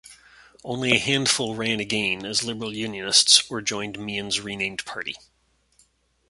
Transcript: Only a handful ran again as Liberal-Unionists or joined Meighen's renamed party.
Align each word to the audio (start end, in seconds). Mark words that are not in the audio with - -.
Only 0.63 0.93
a 0.93 0.97
handful 0.97 1.53
ran 1.53 1.79
again 1.79 2.25
as 2.25 2.41
Liberal-Unionists 2.41 3.43
or 3.51 3.61
joined 3.61 3.99
Meighen's 3.99 4.39
renamed 4.41 4.83
party. 4.83 5.15